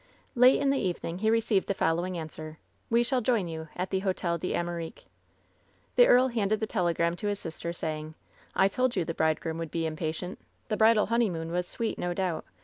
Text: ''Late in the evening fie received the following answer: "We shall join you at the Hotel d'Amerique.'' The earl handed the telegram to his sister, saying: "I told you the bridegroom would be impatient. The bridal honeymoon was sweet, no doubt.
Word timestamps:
''Late 0.45 0.59
in 0.59 0.71
the 0.71 0.79
evening 0.79 1.19
fie 1.19 1.29
received 1.29 1.67
the 1.67 1.75
following 1.75 2.17
answer: 2.17 2.57
"We 2.89 3.03
shall 3.03 3.21
join 3.21 3.47
you 3.47 3.67
at 3.75 3.91
the 3.91 3.99
Hotel 3.99 4.39
d'Amerique.'' 4.39 5.05
The 5.95 6.07
earl 6.07 6.29
handed 6.29 6.59
the 6.59 6.65
telegram 6.65 7.15
to 7.17 7.27
his 7.27 7.37
sister, 7.37 7.71
saying: 7.71 8.15
"I 8.55 8.67
told 8.67 8.95
you 8.95 9.05
the 9.05 9.13
bridegroom 9.13 9.59
would 9.59 9.69
be 9.69 9.85
impatient. 9.85 10.39
The 10.69 10.77
bridal 10.77 11.05
honeymoon 11.05 11.51
was 11.51 11.67
sweet, 11.67 11.99
no 11.99 12.15
doubt. 12.15 12.45